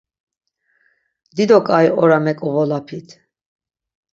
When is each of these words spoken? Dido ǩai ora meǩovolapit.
Dido 1.35 1.59
ǩai 1.67 1.87
ora 2.01 2.19
meǩovolapit. 2.25 3.07